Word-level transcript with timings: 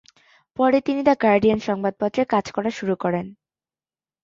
পরে 0.57 0.77
তিনি 0.81 1.01
the 1.03 1.15
Guardian 1.23 1.59
সংবাদপত্রে 1.59 2.21
কাজ 2.33 2.45
করা 2.51 2.69
শুরু 2.69 2.95
করেন। 3.03 3.25